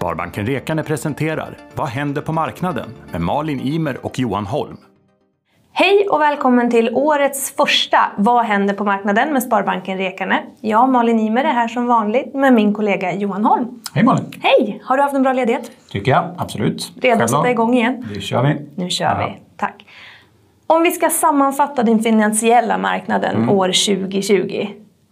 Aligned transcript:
Sparbanken 0.00 0.46
Rekane 0.46 0.82
presenterar 0.82 1.56
Vad 1.74 1.88
händer 1.88 2.22
på 2.22 2.32
marknaden? 2.32 2.88
med 3.12 3.20
Malin 3.20 3.60
Imer 3.60 4.06
och 4.06 4.18
Johan 4.18 4.46
Holm. 4.46 4.76
Hej 5.72 6.08
och 6.08 6.20
välkommen 6.20 6.70
till 6.70 6.90
årets 6.94 7.50
första 7.56 7.98
Vad 8.16 8.44
händer 8.44 8.74
på 8.74 8.84
marknaden 8.84 9.32
med 9.32 9.42
Sparbanken 9.42 9.98
Rekane. 9.98 10.42
Jag, 10.60 10.88
Malin 10.88 11.20
Imer, 11.20 11.44
är 11.44 11.52
här 11.52 11.68
som 11.68 11.86
vanligt 11.86 12.34
med 12.34 12.52
min 12.52 12.74
kollega 12.74 13.12
Johan 13.14 13.44
Holm. 13.44 13.80
Hej 13.94 14.04
Malin! 14.04 14.24
Hej! 14.42 14.80
Har 14.84 14.96
du 14.96 15.02
haft 15.02 15.14
en 15.14 15.22
bra 15.22 15.32
ledighet? 15.32 15.70
Tycker 15.90 16.10
jag, 16.12 16.34
absolut. 16.38 16.92
Redo 17.02 17.24
att 17.24 17.30
sätta 17.30 17.50
igång 17.50 17.74
igen? 17.74 18.06
Nu 18.14 18.20
kör 18.20 18.42
vi. 18.42 18.56
Nu 18.74 18.90
kör 18.90 19.18
vi. 19.18 19.42
Tack. 19.56 19.86
Om 20.66 20.82
vi 20.82 20.90
ska 20.90 21.10
sammanfatta 21.10 21.82
den 21.82 21.98
finansiella 21.98 22.78
marknaden 22.78 23.36
Mm. 23.36 23.50
år 23.50 23.68
2020, 23.68 24.66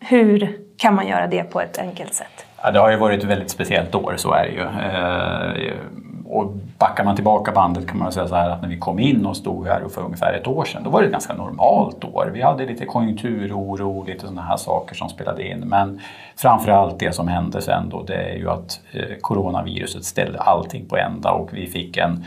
hur 0.00 0.56
kan 0.76 0.94
man 0.94 1.06
göra 1.06 1.26
det 1.26 1.42
på 1.42 1.60
ett 1.60 1.78
enkelt 1.78 2.14
sätt? 2.14 2.46
Ja, 2.66 2.72
det 2.72 2.78
har 2.78 2.90
ju 2.90 2.96
varit 2.96 3.22
ett 3.22 3.30
väldigt 3.30 3.50
speciellt 3.50 3.94
år, 3.94 4.14
så 4.16 4.32
är 4.32 4.44
det 4.44 4.52
ju. 4.52 4.62
Eh, 4.62 5.76
och 6.24 6.52
backar 6.78 7.04
man 7.04 7.14
tillbaka 7.14 7.52
bandet 7.52 7.88
kan 7.88 7.98
man 7.98 8.12
säga 8.12 8.28
så 8.28 8.34
här 8.34 8.50
att 8.50 8.62
när 8.62 8.68
vi 8.68 8.78
kom 8.78 8.98
in 8.98 9.26
och 9.26 9.36
stod 9.36 9.66
här 9.66 9.82
för 9.88 10.04
ungefär 10.04 10.32
ett 10.32 10.46
år 10.46 10.64
sedan, 10.64 10.82
då 10.84 10.90
var 10.90 11.00
det 11.00 11.06
ett 11.06 11.12
ganska 11.12 11.34
normalt 11.34 12.04
år. 12.04 12.30
Vi 12.34 12.42
hade 12.42 12.66
lite 12.66 12.86
konjunkturoro, 12.86 14.04
lite 14.04 14.20
sådana 14.20 14.42
här 14.42 14.56
saker 14.56 14.94
som 14.94 15.08
spelade 15.08 15.48
in. 15.48 15.58
Men 15.58 16.00
framförallt 16.36 16.98
det 16.98 17.14
som 17.14 17.28
hände 17.28 17.62
sen 17.62 17.88
då, 17.88 18.02
det 18.02 18.14
är 18.14 18.36
ju 18.36 18.50
att 18.50 18.80
eh, 18.92 19.16
coronaviruset 19.20 20.04
ställde 20.04 20.38
allting 20.38 20.88
på 20.88 20.96
ända 20.96 21.30
och 21.30 21.48
vi 21.52 21.66
fick 21.66 21.96
en 21.96 22.24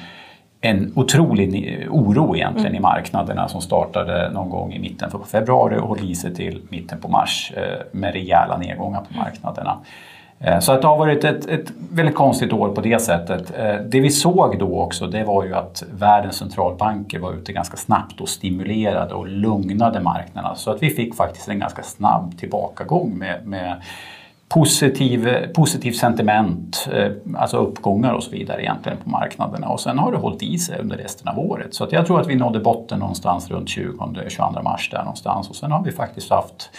en 0.62 0.94
otrolig 0.96 1.88
oro 1.92 2.36
egentligen 2.36 2.76
i 2.76 2.80
marknaderna 2.80 3.48
som 3.48 3.62
startade 3.62 4.30
någon 4.30 4.50
gång 4.50 4.74
i 4.74 4.80
mitten 4.80 5.12
på 5.12 5.20
februari 5.20 5.78
och 5.78 5.98
höll 5.98 6.12
i 6.12 6.16
sig 6.16 6.36
till 6.36 6.62
mitten 6.70 7.00
på 7.00 7.08
mars 7.08 7.54
eh, 7.56 7.80
med 7.92 8.14
rejäla 8.14 8.58
nedgångar 8.58 9.02
på 9.02 9.18
marknaderna. 9.18 9.78
Eh, 10.40 10.60
så 10.60 10.72
att 10.72 10.82
det 10.82 10.88
har 10.88 10.98
varit 10.98 11.24
ett, 11.24 11.46
ett 11.46 11.72
väldigt 11.92 12.16
konstigt 12.16 12.54
år 12.54 12.70
på 12.70 12.82
det 12.82 13.02
sättet. 13.02 13.54
Eh, 13.58 13.76
det 13.76 14.00
vi 14.00 14.10
såg 14.10 14.60
då 14.60 14.80
också 14.80 15.08
det 15.08 15.24
var 15.24 15.46
ju 15.46 15.56
att 15.56 15.84
världens 15.92 16.36
centralbanker 16.36 17.20
var 17.20 17.34
ute 17.34 17.54
ganska 17.54 17.78
snabbt 17.78 18.22
och 18.22 18.30
stimulerade 18.30 19.14
och 19.14 19.28
lugnade 19.28 20.02
marknaderna. 20.02 20.56
Så 20.56 20.72
att 20.72 20.84
vi 20.84 20.90
fick 20.90 21.16
faktiskt 21.16 21.50
en 21.50 21.60
ganska 21.60 21.84
snabb 21.84 22.38
tillbakagång 22.38 23.18
med, 23.18 23.48
med 23.48 23.82
positiv, 24.50 25.30
positiv 25.54 25.92
sentiment, 25.92 26.90
eh, 26.94 27.12
alltså 27.38 27.58
uppgångar 27.58 28.14
och 28.14 28.24
så 28.24 28.32
vidare 28.32 28.62
egentligen 28.62 28.98
på 29.04 29.10
marknaderna. 29.10 29.68
Och 29.68 29.80
sen 29.80 30.00
har 30.00 30.12
det 30.12 30.18
hållit 30.18 30.44
i 30.44 30.58
sig 30.58 30.80
under 30.80 30.98
resten 30.98 31.28
av 31.28 31.40
året. 31.40 31.74
Så 31.74 31.84
att 31.84 31.92
jag 31.92 32.06
tror 32.06 32.22
att 32.22 32.28
vi 32.28 32.36
nådde 32.36 32.60
botten 32.60 33.00
någonstans 33.00 33.52
runt 33.52 33.70
20-22 33.70 34.64
mars 34.64 34.90
där 34.92 35.00
någonstans. 35.00 35.50
Och 35.50 35.56
sen 35.56 35.72
har 35.72 35.84
vi 35.84 35.92
faktiskt 35.92 36.30
haft 36.30 36.70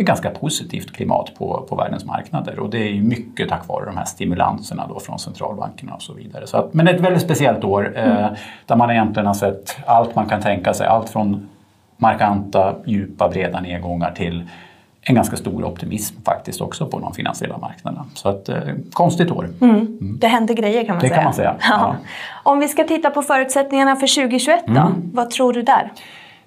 ett 0.00 0.06
ganska 0.06 0.30
positivt 0.30 0.92
klimat 0.92 1.32
på, 1.38 1.66
på 1.68 1.76
världens 1.76 2.04
marknader. 2.04 2.58
Och 2.58 2.70
det 2.70 2.78
är 2.78 2.88
ju 2.92 3.02
mycket 3.02 3.48
tack 3.48 3.68
vare 3.68 3.84
de 3.84 3.96
här 3.96 4.04
stimulanserna 4.04 4.86
då 4.88 5.00
från 5.00 5.18
centralbankerna 5.18 5.94
och 5.94 6.02
så 6.02 6.12
vidare. 6.12 6.46
Så 6.46 6.56
att, 6.56 6.74
men 6.74 6.88
ett 6.88 7.00
väldigt 7.00 7.22
speciellt 7.22 7.64
år 7.64 7.92
eh, 7.96 8.26
där 8.66 8.76
man 8.76 8.90
egentligen 8.90 9.26
har 9.26 9.34
sett 9.34 9.76
allt 9.86 10.14
man 10.14 10.28
kan 10.28 10.40
tänka 10.42 10.74
sig. 10.74 10.86
Allt 10.86 11.08
från 11.10 11.48
markanta, 11.96 12.74
djupa, 12.86 13.28
breda 13.28 13.60
nedgångar 13.60 14.10
till 14.10 14.48
en 15.02 15.14
ganska 15.14 15.36
stor 15.36 15.64
optimism 15.64 16.22
faktiskt 16.24 16.60
också 16.60 16.86
på 16.86 16.98
de 16.98 17.14
finansiella 17.14 17.58
marknaderna. 17.58 18.04
Så 18.14 18.28
att, 18.28 18.48
eh, 18.48 18.56
konstigt 18.92 19.30
år. 19.30 19.48
Det 20.20 20.26
hände 20.26 20.54
grejer 20.54 20.84
kan 20.84 20.94
man 20.94 21.02
Det 21.02 21.08
säga. 21.08 21.14
kan 21.16 21.24
man 21.24 21.34
säga, 21.34 21.56
ja. 21.60 21.96
Om 22.42 22.58
vi 22.58 22.68
ska 22.68 22.84
titta 22.84 23.10
på 23.10 23.22
förutsättningarna 23.22 23.96
för 23.96 24.06
2021 24.06 24.62
då, 24.66 24.72
Mm. 24.72 25.10
vad 25.14 25.30
tror 25.30 25.52
du 25.52 25.62
där? 25.62 25.92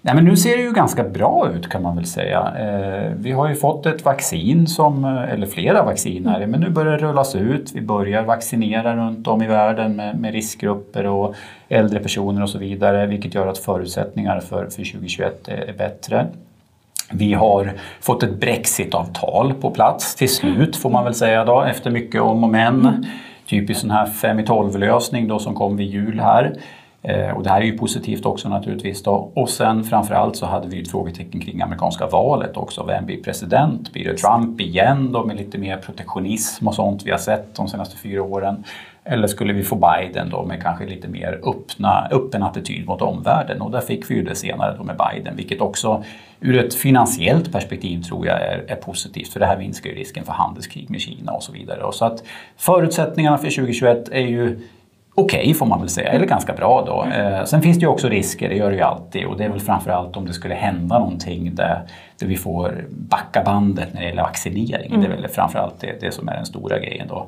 Nej, 0.06 0.16
men 0.16 0.26
nu 0.26 0.36
ser 0.36 0.58
det 0.58 0.64
ju 0.64 0.72
ganska 0.72 1.04
bra 1.04 1.50
ut 1.56 1.70
kan 1.70 1.82
man 1.82 1.96
väl 1.96 2.06
säga. 2.06 2.54
Eh, 2.60 3.12
vi 3.18 3.32
har 3.32 3.50
ju 3.50 3.56
fått 3.56 3.86
ett 3.86 4.06
vaccin, 4.06 4.68
som, 4.68 5.06
eh, 5.06 5.34
eller 5.34 5.48
flera 5.48 5.84
vacciner, 5.84 6.48
men 6.48 6.60
nu 6.60 6.70
börjar 6.70 6.92
det 6.92 6.98
rullas 6.98 7.36
ut. 7.36 7.72
Vi 7.74 7.82
börjar 7.82 8.24
vaccinera 8.24 8.96
runt 8.96 9.28
om 9.28 9.42
i 9.42 9.48
världen 9.48 9.96
med, 9.96 10.20
med 10.20 10.34
riskgrupper 10.34 11.06
och 11.06 11.36
äldre 11.70 12.00
personer 12.00 12.44
och 12.44 12.50
så 12.50 12.58
vidare, 12.58 13.06
vilket 13.06 13.36
gör 13.36 13.48
att 13.48 13.58
förutsättningarna 13.58 14.42
för, 14.42 14.64
för 14.64 14.70
2021 14.70 15.48
är, 15.48 15.74
bättre. 15.78 16.28
Vi 17.12 17.34
har 17.34 17.72
fått 18.02 18.24
ett 18.24 18.40
Brexit-avtal 18.40 19.54
på 19.54 19.72
plats 19.72 20.16
till 20.16 20.30
slut 20.30 20.76
får 20.76 20.90
man 20.90 21.04
väl 21.04 21.14
säga 21.14 21.46
då 21.46 21.62
efter 21.62 21.92
mycket 21.92 22.22
om 22.22 22.44
och 22.44 22.50
men. 22.50 23.06
Typisk 23.50 23.80
sån 23.80 23.92
här 23.92 24.06
5 24.06 24.40
i 24.40 24.44
12-lösning 24.44 25.28
då 25.28 25.40
som 25.40 25.56
kom 25.56 25.78
vid 25.78 25.88
jul 25.88 26.20
här. 26.20 26.56
Eh, 27.04 27.30
och 27.30 27.44
det 27.44 27.50
här 27.50 27.62
är 27.62 27.66
ju 27.66 27.78
positivt 27.78 28.26
också 28.26 28.50
naturligtvis 28.50 29.04
då. 29.04 29.32
Och 29.34 29.50
sen 29.50 29.84
framförallt 29.84 30.36
så 30.36 30.46
hade 30.46 30.68
vi 30.68 30.82
ett 30.82 30.92
frågetecken 30.92 31.42
kring 31.42 31.62
amerikanska 31.62 32.08
valet 32.08 32.58
också. 32.58 32.84
Vem 32.84 33.06
blir 33.06 33.24
president? 33.24 33.94
Blir 33.94 34.06
det 34.06 34.18
Trump 34.18 34.62
igen 34.62 35.12
då 35.12 35.26
med 35.26 35.38
lite 35.38 35.58
mer 35.58 35.78
protektionism 35.78 36.68
och 36.68 36.76
sånt 36.76 37.04
vi 37.06 37.12
har 37.12 37.18
sett 37.18 37.56
de 37.56 37.68
senaste 37.68 37.98
fyra 37.98 38.24
åren? 38.24 38.64
Eller 39.04 39.28
skulle 39.28 39.54
vi 39.54 39.64
få 39.64 39.76
Biden 39.76 40.30
då 40.30 40.46
med 40.46 40.62
kanske 40.62 40.86
lite 40.86 41.08
mer 41.08 41.40
öppna, 41.44 42.08
öppen 42.12 42.44
attityd 42.44 42.86
mot 42.86 43.02
omvärlden? 43.02 43.62
Och 43.62 43.72
där 43.72 43.82
fick 43.82 44.12
vi 44.12 44.16
ju 44.16 44.24
det 44.24 44.36
senare 44.36 44.76
då 44.78 44.84
med 44.84 44.96
Biden, 44.98 45.36
vilket 45.36 45.62
också 45.62 46.04
ur 46.40 46.58
ett 46.58 46.74
finansiellt 46.74 47.52
perspektiv 47.52 48.02
tror 48.02 48.28
jag 48.28 48.42
är, 48.42 48.66
är 48.68 48.76
positivt. 48.76 49.28
För 49.34 49.40
det 49.40 49.46
här 49.46 49.58
minskar 49.58 49.90
ju 49.90 49.96
risken 49.96 50.24
för 50.24 50.32
handelskrig 50.32 50.90
med 50.90 51.02
Kina 51.02 51.32
och 51.32 51.44
så 51.44 51.52
vidare. 51.52 51.84
Och 51.84 51.96
så 51.96 52.06
att 52.06 52.24
förutsättningarna 52.58 53.38
för 53.38 53.50
2021 53.50 54.10
är 54.10 54.28
ju 54.28 54.60
okej 55.16 55.54
får 55.54 55.66
man 55.66 55.80
väl 55.80 55.90
säga, 55.90 56.10
eller 56.12 56.26
ganska 56.26 56.54
bra 56.54 56.84
då. 56.86 57.06
Eh, 57.20 57.44
sen 57.46 57.62
finns 57.62 57.78
det 57.78 57.82
ju 57.82 57.88
också 57.88 58.10
risker, 58.10 58.50
det 58.50 58.56
gör 58.56 58.70
det 58.70 58.76
ju 58.76 58.82
alltid. 58.84 59.26
Och 59.26 59.38
det 59.38 59.44
är 59.44 59.50
väl 59.50 59.60
framförallt 59.60 60.18
om 60.18 60.26
det 60.26 60.34
skulle 60.34 60.56
hända 60.56 61.00
någonting 61.00 61.56
där, 61.56 61.82
där 62.20 62.28
vi 62.28 62.38
får 62.38 62.86
backa 62.90 63.44
bandet 63.44 63.94
när 63.94 64.02
det 64.02 64.08
gäller 64.08 64.24
vaccinering. 64.24 65.02
Det 65.02 65.08
är 65.08 65.10
väl 65.10 65.28
framförallt 65.28 65.76
det, 65.80 66.02
det 66.02 66.12
som 66.14 66.28
är 66.30 66.34
den 66.36 66.46
stora 66.46 66.80
grejen 66.80 67.08
då. 67.08 67.28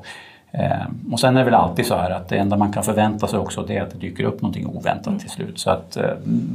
Eh, 0.52 0.70
och 1.12 1.20
sen 1.20 1.34
är 1.36 1.38
det 1.38 1.44
väl 1.44 1.54
alltid 1.54 1.86
så 1.86 1.94
här 1.96 2.10
att 2.10 2.28
det 2.28 2.36
enda 2.36 2.56
man 2.56 2.72
kan 2.72 2.82
förvänta 2.82 3.26
sig 3.26 3.38
också 3.38 3.62
det 3.62 3.76
är 3.76 3.82
att 3.82 3.90
det 3.90 3.98
dyker 3.98 4.24
upp 4.24 4.42
någonting 4.42 4.66
oväntat 4.66 5.20
till 5.20 5.30
slut. 5.30 5.58
Så 5.58 5.70
att 5.70 5.96
eh, 5.96 6.04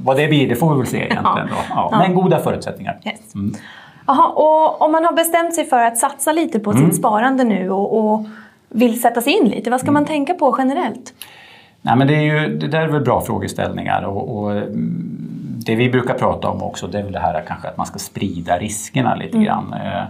vad 0.03 0.17
det 0.17 0.27
blir, 0.27 0.49
det 0.49 0.55
får 0.55 0.71
vi 0.73 0.77
väl 0.77 0.87
se 0.87 0.97
egentligen 1.11 1.47
då. 1.47 1.55
Ja, 1.69 1.89
Men 1.99 2.15
goda 2.15 2.39
förutsättningar. 2.39 2.99
Yes. 3.05 3.19
Jaha, 4.07 4.27
och 4.27 4.81
om 4.81 4.91
man 4.91 5.05
har 5.05 5.13
bestämt 5.13 5.55
sig 5.55 5.65
för 5.65 5.81
att 5.81 5.97
satsa 5.97 6.31
lite 6.31 6.59
på 6.59 6.71
Mm. 6.71 6.85
sitt 6.85 6.95
sparande 6.99 7.43
nu 7.43 7.69
och, 7.69 7.97
och 8.13 8.25
vill 8.71 9.01
sätta 9.01 9.21
sig 9.21 9.33
in 9.37 9.49
lite, 9.49 9.69
vad 9.69 9.79
ska 9.79 9.89
Mm. 9.89 9.93
man 9.93 10.05
tänka 10.05 10.33
på 10.33 10.55
generellt? 10.57 11.13
Nej, 11.81 11.95
men 11.97 12.07
det, 12.07 12.15
är 12.15 12.21
ju, 12.21 12.57
det 12.57 12.67
där 12.67 12.81
är 12.81 12.87
väl 12.87 13.01
bra 13.03 13.21
frågeställningar. 13.21 14.01
Och, 14.03 14.37
och 14.37 14.51
mm, 14.51 15.17
det 15.65 15.75
vi 15.75 15.89
brukar 15.89 16.13
prata 16.13 16.47
om 16.49 16.63
också 16.63 16.87
det 16.87 16.99
är 16.99 17.03
väl 17.03 17.11
det 17.13 17.19
här 17.19 17.43
kanske 17.47 17.67
att 17.67 17.77
man 17.77 17.85
ska 17.85 17.99
sprida 17.99 18.57
riskerna 18.57 19.15
lite 19.15 19.37
grann. 19.37 19.73
Eh, 19.73 20.03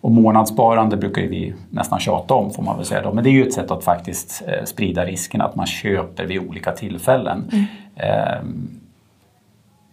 Och 0.00 0.10
månadssparande 0.10 0.96
brukar 0.96 1.22
vi 1.22 1.54
nästan 1.70 2.00
tjata 2.00 2.34
om 2.34 2.50
får 2.50 2.62
man 2.62 2.76
väl 2.76 2.86
säga. 2.86 3.02
Då. 3.02 3.12
Men 3.12 3.24
det 3.24 3.30
är 3.30 3.32
ju 3.32 3.42
ett 3.46 3.52
sätt 3.52 3.70
att 3.70 3.84
faktiskt 3.84 4.42
eh, 4.46 4.64
sprida 4.64 5.04
riskerna, 5.04 5.44
att 5.44 5.56
man 5.56 5.66
köper 5.66 6.24
vid 6.26 6.48
olika 6.48 6.72
tillfällen. 6.72 7.44
Eh, 7.96 8.38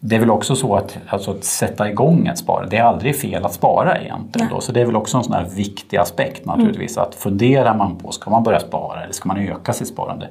det 0.03 0.16
är 0.16 0.19
väl 0.19 0.29
också 0.29 0.56
så 0.56 0.75
att, 0.75 0.97
alltså 1.07 1.31
att 1.31 1.44
sätta 1.44 1.89
igång 1.89 2.28
ett 2.28 2.38
sparande, 2.38 2.69
det 2.69 2.78
är 2.78 2.84
aldrig 2.84 3.16
fel 3.16 3.45
att 3.45 3.53
spara 3.53 3.97
egentligen. 3.97 4.50
Då. 4.50 4.62
Så 4.62 4.72
det 4.72 4.81
är 4.81 4.85
väl 4.85 4.95
också 4.95 5.17
en 5.17 5.23
sån 5.23 5.34
här 5.34 5.45
viktig 5.56 5.97
aspekt 5.97 6.45
naturligtvis. 6.45 6.97
Att 6.97 7.16
funderar 7.16 7.78
man 7.78 7.95
på, 7.95 8.11
ska 8.11 8.29
man 8.29 8.44
börja 8.44 8.59
spara 8.59 9.03
eller 9.03 9.13
ska 9.13 9.28
man 9.28 9.38
öka 9.38 9.73
sitt 9.73 9.88
sparande? 9.88 10.29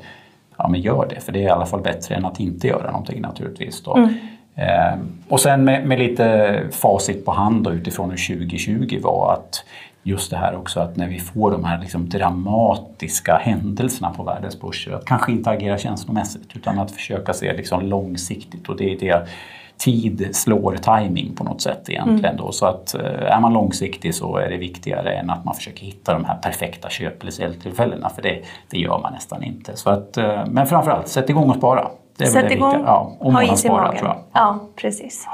Ja 0.56 0.68
men 0.68 0.80
gör 0.80 1.06
det, 1.10 1.20
för 1.20 1.32
det 1.32 1.38
är 1.38 1.42
i 1.42 1.50
alla 1.50 1.66
fall 1.66 1.80
bättre 1.80 2.14
än 2.14 2.24
att 2.24 2.40
inte 2.40 2.66
göra 2.66 2.90
någonting 2.90 3.20
naturligtvis. 3.20 3.82
Då. 3.82 4.08
Eh, 4.54 4.98
och 5.28 5.40
sen 5.40 5.64
med, 5.64 5.86
med 5.86 5.98
lite 5.98 6.60
facit 6.70 7.24
på 7.24 7.32
hand 7.32 7.64
då, 7.64 7.72
utifrån 7.72 8.10
hur 8.10 8.36
2020 8.36 9.00
var 9.02 9.32
att 9.32 9.64
just 10.02 10.30
det 10.30 10.36
här 10.36 10.56
också 10.56 10.80
att 10.80 10.96
när 10.96 11.08
vi 11.08 11.18
får 11.18 11.50
de 11.50 11.64
här 11.64 11.78
liksom 11.80 12.08
dramatiska 12.08 13.36
händelserna 13.36 14.10
på 14.10 14.22
världens 14.22 14.60
börser, 14.60 14.92
att 14.92 15.04
kanske 15.04 15.32
inte 15.32 15.50
agera 15.50 15.78
känslomässigt 15.78 16.56
utan 16.56 16.78
att 16.78 16.90
försöka 16.90 17.32
se 17.32 17.52
liksom 17.56 17.86
långsiktigt 17.86 18.68
och 18.68 18.76
det 18.76 18.92
är 18.94 18.98
det 19.00 19.28
tid 19.76 20.28
slår 20.36 20.76
timing 20.76 21.34
på 21.36 21.44
något 21.44 21.60
sätt 21.62 21.88
egentligen. 21.88 22.36
Då. 22.36 22.52
Så 22.52 22.66
att 22.66 22.94
eh, 22.94 23.00
är 23.04 23.40
man 23.40 23.52
långsiktig 23.52 24.14
så 24.14 24.36
är 24.36 24.50
det 24.50 24.56
viktigare 24.56 25.12
än 25.12 25.30
att 25.30 25.44
man 25.44 25.54
försöker 25.54 25.86
hitta 25.86 26.12
de 26.12 26.24
här 26.24 26.36
perfekta 26.36 26.88
köp 26.90 27.22
eller 27.22 27.32
säljtillfällena 27.32 28.08
för 28.08 28.22
det, 28.22 28.42
det 28.70 28.78
gör 28.78 28.98
man 28.98 29.12
nästan 29.12 29.42
inte. 29.42 29.76
Så 29.76 29.90
att, 29.90 30.16
eh, 30.16 30.46
men 30.46 30.66
framförallt, 30.66 31.08
sätt 31.08 31.30
igång 31.30 31.50
och 31.50 31.56
spara. 31.56 31.90
Det 32.16 32.24
är 32.24 32.26
väl 32.26 32.32
Sätt 32.32 32.48
det 32.48 32.54
igång. 32.54 32.82
Ja, 32.86 33.16
och 33.18 33.32
ha 33.32 33.42
is 33.42 33.64
i 33.64 33.68
magen. 33.68 33.96
tror 33.98 34.08
jag. 34.08 34.18
Ja, 34.32 34.58
precis. 34.76 35.26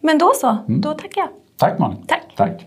Men 0.00 0.18
då 0.18 0.32
så, 0.34 0.48
Mm. 0.68 0.80
då 0.80 0.92
tackar 0.92 1.20
jag. 1.20 1.28
Tack 1.56 1.78
Malin. 1.78 1.96
Tack. 2.06 2.22
Tack. 2.36 2.66